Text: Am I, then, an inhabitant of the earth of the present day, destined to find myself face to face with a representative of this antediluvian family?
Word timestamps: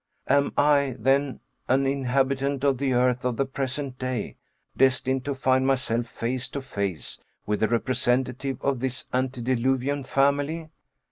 Am 0.25 0.51
I, 0.57 0.95
then, 0.97 1.41
an 1.67 1.85
inhabitant 1.85 2.63
of 2.63 2.79
the 2.79 2.91
earth 2.95 3.23
of 3.23 3.37
the 3.37 3.45
present 3.45 3.99
day, 3.99 4.35
destined 4.75 5.23
to 5.25 5.35
find 5.35 5.67
myself 5.67 6.07
face 6.07 6.47
to 6.49 6.61
face 6.63 7.19
with 7.45 7.61
a 7.61 7.67
representative 7.67 8.59
of 8.63 8.79
this 8.79 9.05
antediluvian 9.13 10.03
family? 10.03 10.71